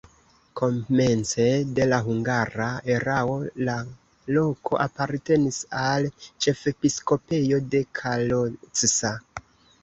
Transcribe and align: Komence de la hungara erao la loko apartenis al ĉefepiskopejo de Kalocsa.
Komence 0.59 1.43
de 1.79 1.83
la 1.89 1.99
hungara 2.07 2.69
erao 2.93 3.35
la 3.67 3.75
loko 4.37 4.79
apartenis 4.87 5.61
al 5.83 6.09
ĉefepiskopejo 6.47 7.61
de 7.77 7.83
Kalocsa. 8.01 9.15